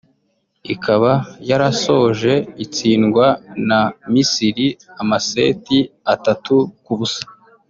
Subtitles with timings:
[0.73, 1.11] ikaba
[1.49, 2.33] yarasoje
[2.65, 3.27] itsindwa
[3.67, 3.81] na
[4.13, 4.67] Misiri
[5.01, 5.77] amaseti
[6.13, 7.23] atatu ku busa